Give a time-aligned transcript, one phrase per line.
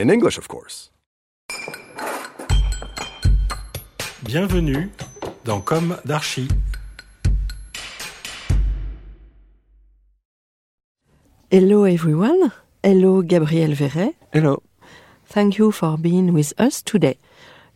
[0.00, 0.90] In English, of course.
[4.24, 4.88] Bienvenue
[5.44, 6.48] dans Comme d'Archi.
[11.50, 12.52] Hello everyone.
[12.82, 14.14] Hello Gabriel Verret.
[14.32, 14.62] Hello.
[15.26, 17.18] Thank you for being with us today.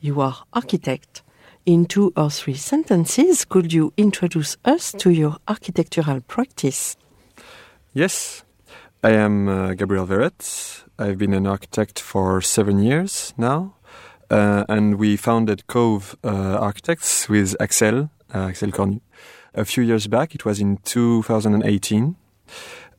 [0.01, 1.23] You are architect.
[1.67, 6.97] In two or three sentences, could you introduce us to your architectural practice?
[7.93, 8.43] Yes,
[9.05, 10.86] I am uh, Gabriel Verret.
[10.99, 13.75] I've been an architect for seven years now,
[14.31, 19.01] uh, and we founded Cove uh, Architects with Axel, uh, Axel Cornu.
[19.55, 22.17] A few years back, it was in 2018.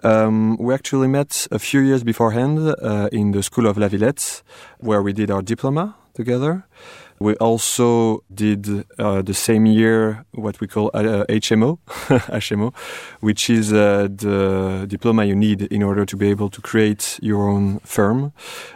[0.04, 4.44] Um, we actually met a few years beforehand uh, in the School of La Villette,
[4.80, 6.68] where we did our diploma together.
[7.20, 12.76] We also did uh, the same year what we call uh, HMO, HMO,
[13.22, 17.50] which is uh, the diploma you need in order to be able to create your
[17.50, 18.34] own firm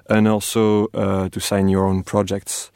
[0.10, 2.72] and also uh, to sign your own projects.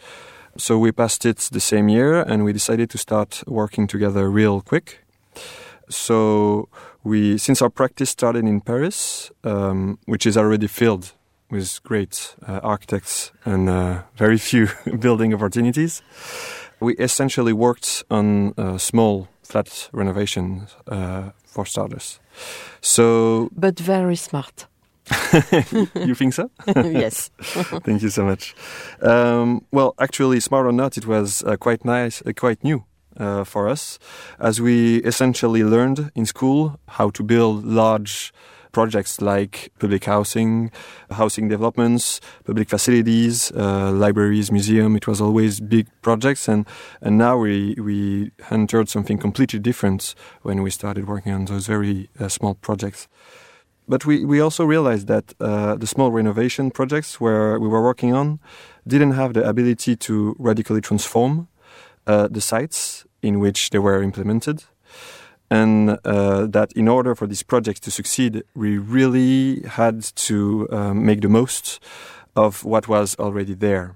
[0.57, 4.61] So we passed it the same year and we decided to start working together real
[4.61, 4.99] quick.
[5.89, 6.69] So
[7.03, 11.14] we, since our practice started in Paris, um, which is already filled
[11.49, 14.67] with great uh, architects and uh, very few
[14.99, 16.01] building opportunities,
[16.79, 22.19] we essentially worked on uh, small flat renovations uh, for starters.
[22.81, 24.67] So But very smart.
[25.95, 26.49] you think so?
[26.75, 27.29] yes.
[27.83, 28.55] Thank you so much.
[29.01, 32.83] Um, well, actually, smart or not, it was uh, quite nice, uh, quite new
[33.19, 33.99] uh, for us,
[34.39, 38.33] as we essentially learned in school how to build large
[38.75, 40.69] projects like public housing,
[41.09, 44.97] housing developments, public facilities, uh, libraries, museum.
[44.97, 46.67] It was always big projects, and
[47.05, 52.09] and now we we entered something completely different when we started working on those very
[52.19, 53.07] uh, small projects.
[53.87, 58.13] But we, we also realized that uh, the small renovation projects where we were working
[58.13, 58.39] on
[58.85, 61.47] didn't have the ability to radically transform
[62.07, 64.57] uh, the sites in which they were implemented.
[65.49, 71.05] And uh, that in order for these projects to succeed, we really had to um,
[71.05, 71.79] make the most
[72.35, 73.95] of what was already there.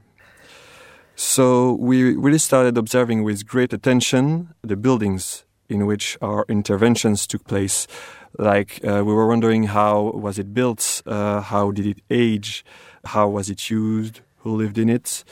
[1.16, 7.44] So we really started observing with great attention the buildings in which our interventions took
[7.46, 7.88] place.
[8.38, 12.64] Like uh, we were wondering how was it built, uh, how did it age,
[13.06, 15.24] how was it used, who lived in it,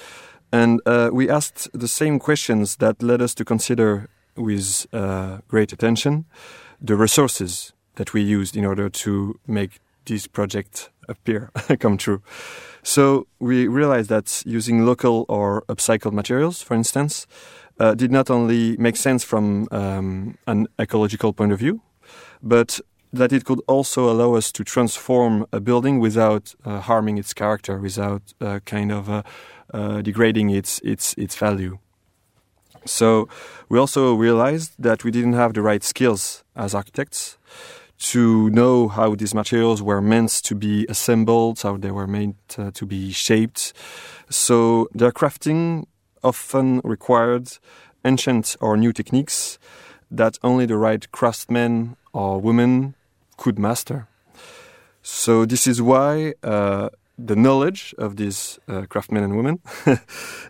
[0.52, 5.74] and uh, we asked the same questions that led us to consider with uh, great
[5.74, 6.26] attention
[6.82, 12.22] the resources that we used in order to make this project appear come true.
[12.84, 17.28] So we realized that using local or upcycled materials, for instance,
[17.80, 21.82] uh, did not only make sense from um, an ecological point of view,
[22.42, 22.80] but
[23.12, 27.78] that it could also allow us to transform a building without uh, harming its character,
[27.78, 29.24] without uh, kind of uh,
[29.74, 31.80] uh, degrading its its its value.
[32.88, 33.28] So
[33.70, 37.38] we also realized that we didn't have the right skills as architects
[38.00, 42.72] to know how these materials were meant to be assembled, how they were meant uh,
[42.72, 43.74] to be shaped.
[44.30, 45.86] So their crafting
[46.24, 47.58] often required
[48.06, 49.58] ancient or new techniques
[50.12, 52.96] that only the right craftsmen or women
[53.38, 54.08] could master.
[55.02, 59.60] So this is why uh, the knowledge of these uh, craftsmen and women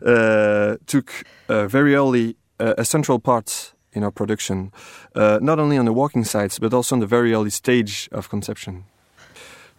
[0.05, 4.71] uh, took uh, very early uh, a central part in our production,
[5.15, 8.29] uh, not only on the working sites but also on the very early stage of
[8.29, 8.83] conception.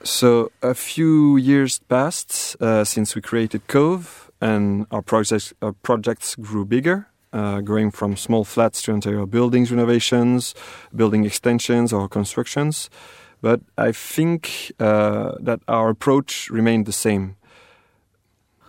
[0.02, 6.36] So a few years passed uh, since we created Cove, and our projects our projects
[6.36, 7.06] grew bigger.
[7.30, 10.54] Uh, going from small flats to entire buildings renovations,
[10.96, 12.88] building extensions or constructions,
[13.40, 17.36] but I think uh, that our approach remained the same.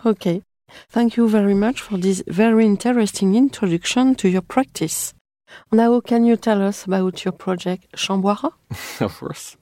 [0.04, 0.42] Okay.
[0.88, 5.14] Thank you very much for this very interesting introduction to your practice.
[5.72, 8.52] Now, can you tell us about your project Chamboira?
[9.00, 9.56] of course.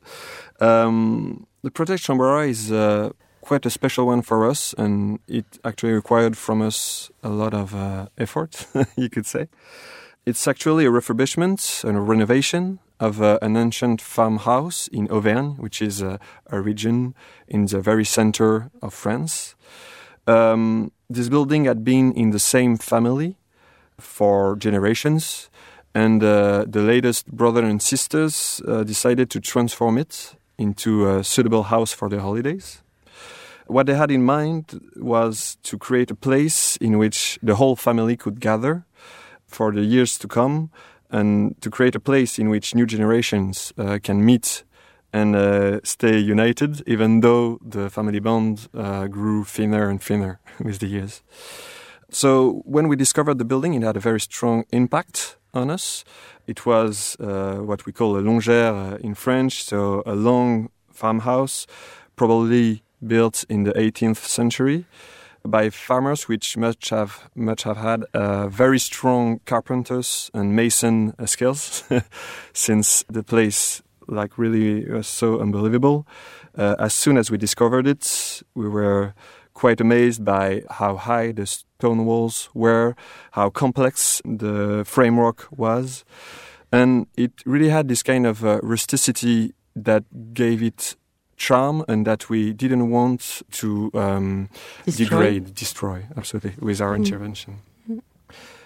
[0.61, 3.11] Um, the project Chamboira is uh,
[3.41, 7.75] quite a special one for us, and it actually required from us a lot of
[7.75, 8.67] uh, effort,
[8.97, 9.49] you could say.
[10.29, 15.81] It's actually a refurbishment and a renovation of uh, an ancient farmhouse in Auvergne, which
[15.81, 16.19] is uh,
[16.51, 17.15] a region
[17.47, 19.55] in the very center of France.
[20.27, 23.39] Um, this building had been in the same family
[23.97, 25.49] for generations,
[25.95, 31.63] and uh, the latest brother and sisters uh, decided to transform it into a suitable
[31.63, 32.83] house for their holidays.
[33.67, 38.19] What they had in mind was to create a place in which the whole family
[38.19, 38.85] could gather
[39.49, 40.71] for the years to come
[41.11, 44.65] and to create a place in which new generations uh, can meet
[45.12, 50.79] and uh, stay united, even though the family bond uh, grew thinner and thinner with
[50.79, 51.23] the years.
[52.11, 56.05] So when we discovered the building, it had a very strong impact on us.
[56.47, 61.67] It was uh, what we call a longère uh, in French, so a long farmhouse,
[62.17, 64.85] probably built in the 18th century
[65.44, 71.26] by farmers, which must have much have had uh, very strong carpenters and mason uh,
[71.26, 71.85] skills,
[72.52, 76.06] since the place like really was so unbelievable.
[76.56, 79.14] Uh, as soon as we discovered it, we were
[79.55, 82.94] quite amazed by how high the stone walls were,
[83.32, 86.05] how complex the framework was,
[86.73, 90.05] and it really had this kind of uh, rusticity that
[90.35, 90.96] gave it
[91.38, 94.49] charm and that we didn't want to um,
[94.85, 95.05] Destroy.
[95.06, 97.05] degrade, destroy, absolutely, with our Mm.
[97.05, 97.52] intervention.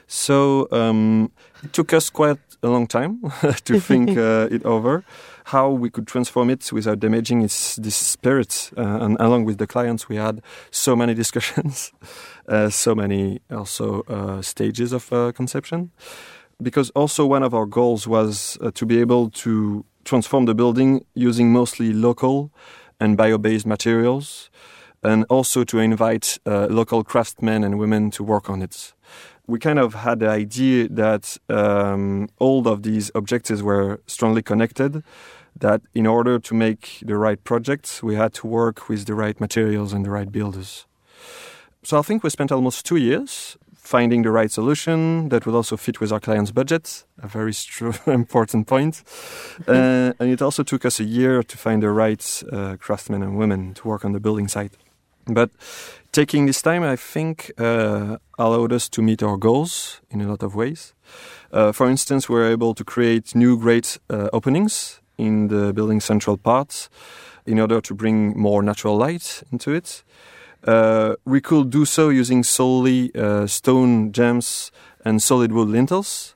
[0.06, 1.30] So um,
[1.64, 3.20] it took us quite a long time
[3.64, 5.04] to think uh, it over,
[5.44, 8.70] how we could transform it without damaging its this spirit.
[8.76, 11.92] Uh, and along with the clients, we had so many discussions,
[12.48, 15.90] uh, so many also uh, stages of uh, conception.
[16.62, 21.04] Because also one of our goals was uh, to be able to transform the building
[21.14, 22.50] using mostly local
[22.98, 24.50] and bio-based materials,
[25.02, 28.94] and also to invite uh, local craftsmen and women to work on it
[29.46, 35.02] we kind of had the idea that um, all of these objectives were strongly connected.
[35.54, 39.38] That in order to make the right projects, we had to work with the right
[39.38, 40.86] materials and the right builders.
[41.82, 45.76] So I think we spent almost two years finding the right solution that would also
[45.76, 47.52] fit with our client's budget, a very
[48.06, 49.02] important point.
[49.68, 53.36] Uh, and it also took us a year to find the right uh, craftsmen and
[53.38, 54.72] women to work on the building site.
[55.26, 55.50] But
[56.10, 60.42] taking this time, I think, uh, allowed us to meet our goals in a lot
[60.42, 60.94] of ways.
[61.52, 66.04] Uh, for instance, we were able to create new great uh, openings in the building's
[66.04, 66.88] central parts
[67.46, 70.02] in order to bring more natural light into it.
[70.66, 74.70] Uh, we could do so using solely uh, stone gems
[75.04, 76.34] and solid wood lintels.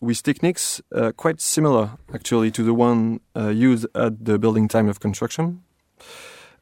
[0.00, 4.88] With techniques uh, quite similar actually to the one uh, used at the building time
[4.88, 5.62] of construction.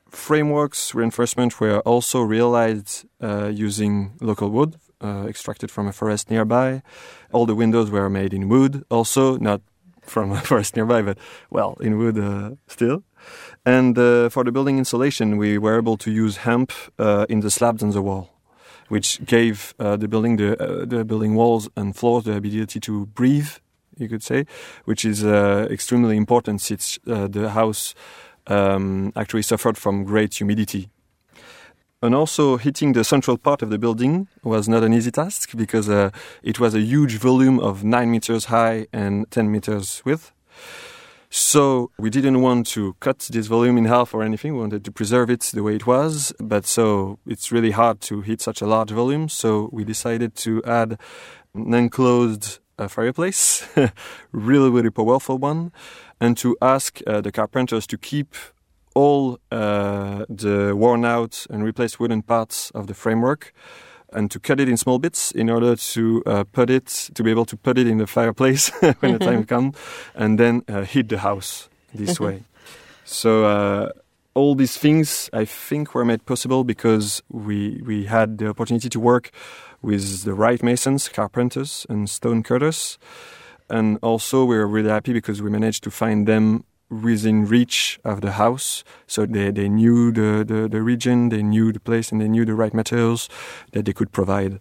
[0.09, 6.83] Frameworks reinforcement were also realized uh, using local wood uh, extracted from a forest nearby.
[7.33, 9.61] All the windows were made in wood, also not
[10.05, 11.19] from a forest nearby, but
[11.51, 13.03] well, in wood uh, still.
[13.65, 17.51] And uh, for the building insulation, we were able to use hemp uh, in the
[17.51, 18.31] slabs on the wall,
[18.89, 23.07] which gave uh, the building the, uh, the building walls and floors the ability to
[23.07, 23.51] breathe,
[23.97, 24.45] you could say,
[24.85, 27.95] which is uh, extremely important since the house
[28.47, 30.91] um, actually suffered from great humidity.
[32.05, 35.89] And also, hitting the central part of the building was not an easy task because
[35.89, 36.11] uh,
[36.43, 40.31] it was a huge volume of 9 meters high and 10 meters width.
[41.31, 44.53] So, we didn't want to cut this volume in half or anything.
[44.53, 46.35] We wanted to preserve it the way it was.
[46.39, 49.31] But so, it's really hard to hit such a large volume.
[49.31, 50.99] So, we decided to add
[51.55, 53.67] an enclosed uh, fireplace,
[54.31, 55.73] really, really powerful one,
[56.21, 58.35] and to ask uh, the carpenters to keep
[58.95, 59.59] all uh,
[60.39, 63.53] the worn out and replaced wooden parts of the framework
[64.13, 67.31] and to cut it in small bits in order to uh, put it to be
[67.31, 68.69] able to put it in the fireplace
[69.01, 69.77] when the time comes
[70.15, 72.43] and then uh, heat the house this way.
[73.05, 73.89] So uh,
[74.35, 78.99] all these things i think were made possible because we we had the opportunity to
[78.99, 79.31] work
[79.85, 82.99] with the right masons carpenters and stone cutters.
[83.69, 88.21] And also we were really happy because we managed to find them within reach of
[88.21, 88.85] the house.
[89.07, 92.45] So they, they knew the, the, the region, they knew the place, and they knew
[92.45, 93.29] the right materials
[93.73, 94.61] that they could provide.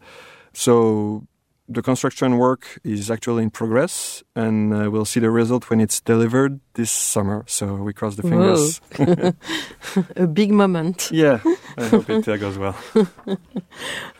[0.53, 1.27] So
[1.69, 6.01] the construction work is actually in progress, and uh, we'll see the result when it's
[6.01, 7.43] delivered this summer.
[7.47, 8.81] So we cross the fingers.
[10.15, 11.09] a big moment.
[11.11, 11.39] yeah,
[11.77, 12.77] I hope it uh, goes well.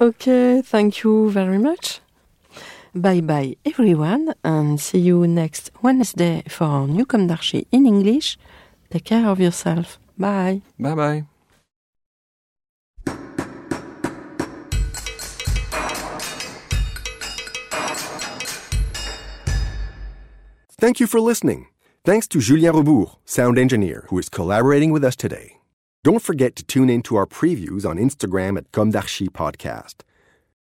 [0.02, 2.02] Okay, thank you very much.
[2.96, 8.38] Bye bye, everyone, and see you next Wednesday for Newcomb Darcy in English.
[8.92, 9.98] Take care of yourself.
[10.18, 10.62] Bye.
[10.80, 11.26] Bye bye.
[20.80, 21.68] Thank you for listening.
[22.06, 25.58] Thanks to Julien Rebourg, sound engineer, who is collaborating with us today.
[26.04, 30.04] Don't forget to tune in to our previews on Instagram at Comme d'Archi Podcast.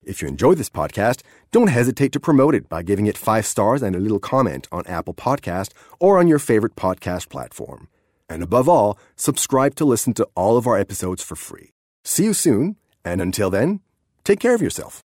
[0.04, 3.82] If you enjoy this podcast, don't hesitate to promote it by giving it five stars
[3.82, 7.88] and a little comment on Apple Podcast or on your favorite podcast platform.
[8.28, 11.70] And above all, subscribe to listen to all of our episodes for free.
[12.04, 13.80] See you soon, and until then,
[14.24, 15.02] take care of yourself.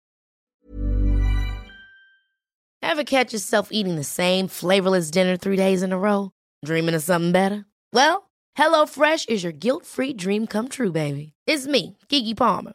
[2.83, 6.33] Ever catch yourself eating the same flavorless dinner three days in a row?
[6.65, 7.65] Dreaming of something better?
[7.93, 11.33] Well, HelloFresh is your guilt free dream come true, baby.
[11.47, 12.75] It's me, Keke Palmer.